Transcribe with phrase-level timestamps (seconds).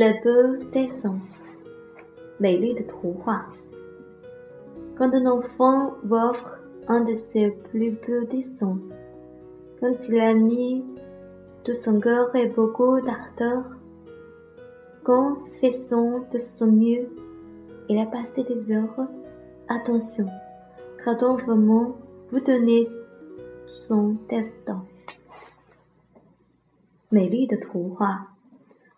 [0.00, 1.16] Le Beau
[4.96, 8.78] Quand un enfant offre un de ses plus beaux dessins,
[9.80, 10.84] quand il a mis
[11.64, 13.64] tout son cœur et beaucoup d'ardeur,
[15.02, 17.08] quand faisant de son mieux,
[17.88, 19.08] il a passé des heures.
[19.66, 20.28] Attention,
[21.08, 21.96] on vraiment
[22.30, 22.86] vous donner
[23.88, 24.84] son destin.
[27.10, 28.30] 美丽的图画。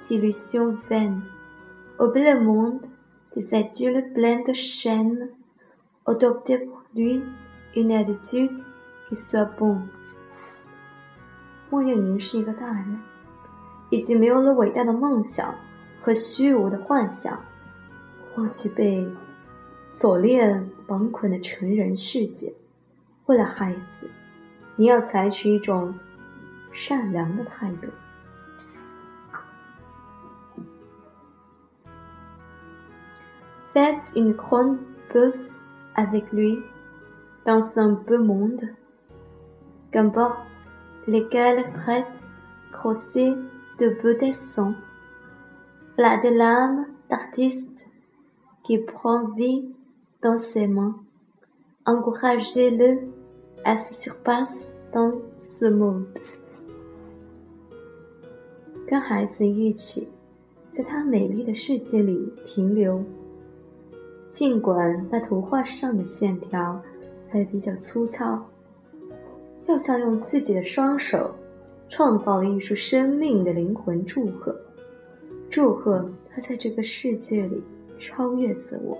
[0.00, 0.14] 是
[12.44, 13.02] 大人，
[13.90, 14.54] 已经没有了，
[15.24, 15.54] 想
[16.00, 17.38] 和虚无的幻想，
[18.36, 19.06] 忘记被
[19.88, 22.54] 锁链绑捆的成人世界。
[23.26, 24.08] 为了孩子，
[24.76, 25.94] 你要采取一种
[26.72, 27.88] 善良的态度。
[33.80, 34.78] Faites une grande
[35.12, 36.58] pause avec lui
[37.46, 38.62] dans un beau monde,
[39.92, 40.72] qu'importe
[41.06, 42.28] lesquels traites
[42.72, 43.34] crossées
[43.78, 44.74] de beaux dessins.
[45.96, 47.86] la de l'âme d'artiste
[48.64, 49.64] qui prend vie
[50.24, 50.96] dans ses mains.
[51.86, 52.98] Encouragez-le
[53.64, 56.06] à se surpasser dans ce monde.
[64.30, 66.80] 尽管那图画上的线条
[67.30, 68.42] 还比较粗糙，
[69.66, 71.34] 又像用自己的双手
[71.88, 74.54] 创造了艺术生命的灵魂，祝贺，
[75.48, 77.62] 祝贺他在这个世界里
[77.98, 78.98] 超越自我。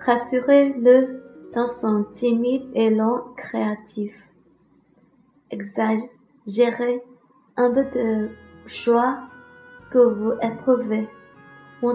[0.00, 1.22] Rassurez-le
[1.52, 4.12] dans son timide et lent créatif.
[5.50, 7.02] Exagérez
[7.56, 8.28] un peu de
[8.66, 9.16] joie
[9.90, 11.06] que vous éprouvez.
[11.82, 11.94] 肯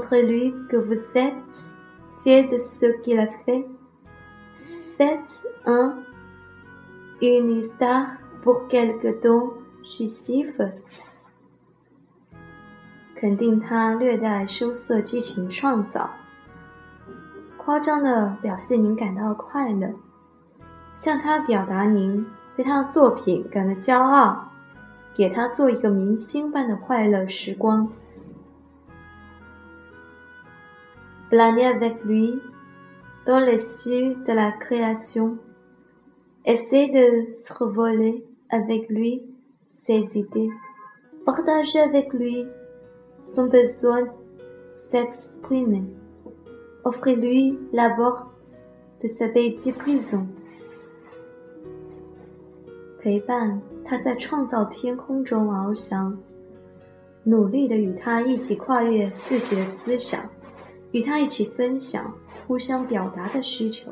[13.36, 16.08] 定他略带羞涩、激情创造、
[17.56, 19.90] 夸张的表现，您感到快乐，
[20.96, 22.24] 向他表达您
[22.58, 24.52] 对他的作品感到骄傲，
[25.16, 27.88] 给他做一个明星般的快乐时光。
[31.30, 32.42] planer avec lui
[33.26, 35.38] dans les cieux de la création,
[36.46, 36.90] essayer
[37.24, 39.22] de survoler avec lui
[39.70, 40.50] ses idées,
[41.26, 42.46] partager avec lui
[43.22, 44.08] son besoin
[44.92, 45.84] s'exprimer,
[46.86, 48.28] offrir-lui la porte
[49.02, 50.26] de sa petite prison.
[60.92, 62.14] 与他一起分享
[62.48, 63.92] 互相表达的需求，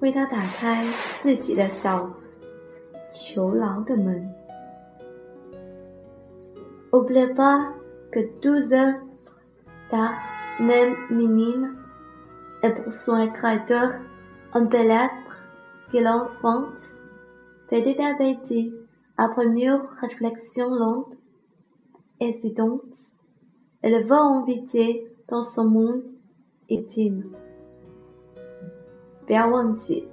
[0.00, 0.84] 为他打开
[1.22, 2.10] 自己的小
[3.10, 4.26] 囚牢的门。
[6.92, 7.72] Oublie pas
[8.12, 9.00] que douze heures
[10.60, 11.74] même minime
[12.62, 13.94] et pour son créateur
[14.52, 15.38] un être
[15.90, 16.94] que l'enfante
[17.68, 18.72] petit à petit
[19.16, 21.16] après mûre réflexion lente,
[22.20, 23.10] hésitante,
[23.82, 26.04] elle va inviter Dans s o monde,
[26.68, 27.24] et b i e
[29.26, 30.06] 不要忘记，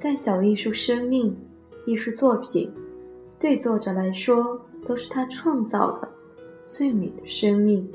[0.00, 1.36] 再小的艺术生命、
[1.84, 2.70] 艺术作品，
[3.40, 6.08] 对作者来说都是他创造的
[6.60, 7.90] 最美的生命。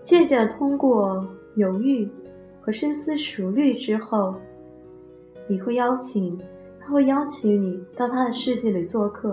[0.00, 1.22] 渐渐的，通过
[1.56, 2.08] 犹豫
[2.62, 4.34] 和深思熟虑之后，
[5.48, 6.40] 你会邀请
[6.80, 9.32] 他，会邀请你到他的世界里做客。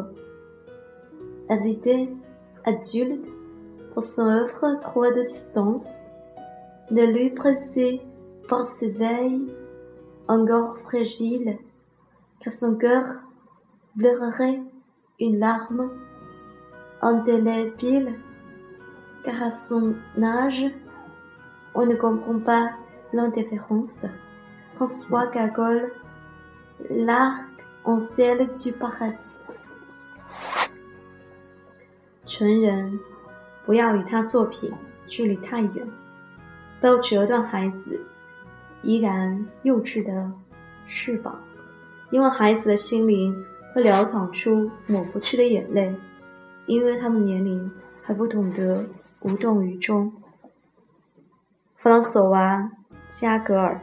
[1.48, 2.18] e v e r y d a y
[2.63, 3.24] a d u l t e
[3.94, 6.07] pour son œuvre trop à distance。
[6.92, 8.00] Ne lui presser
[8.48, 9.42] dans ses ailes
[10.28, 11.58] encore fragile,
[12.42, 13.06] car son cœur
[13.98, 14.62] pleurerait
[15.20, 15.90] une larme
[17.02, 17.24] en
[17.78, 18.14] pile,
[19.24, 20.66] car à son âge,
[21.74, 22.70] on ne comprend pas
[23.14, 24.06] l'indifférence.
[24.76, 25.92] François Gagol,
[26.92, 27.46] l'arc
[27.84, 29.40] en ciel du paradis.
[32.26, 33.00] 成人
[33.66, 34.72] 不要与他作品
[35.08, 36.05] 距离太远。
[36.81, 38.00] 都折断孩子
[38.81, 40.31] 依然幼稚的
[40.88, 41.39] 翅膀，
[42.12, 43.44] 因为孩子的心灵
[43.74, 45.94] 会流淌出抹不去的眼泪，
[46.68, 47.72] 因为他们年龄
[48.04, 48.86] 还不懂得
[49.22, 50.12] 无动于衷。
[51.75, 52.60] 弗朗索瓦·
[53.10, 53.80] 加格尔，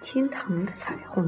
[0.04, 1.24] 《天堂的彩虹》。